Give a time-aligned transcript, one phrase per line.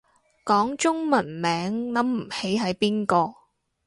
[0.43, 3.35] 講中文名諗唔起係邊個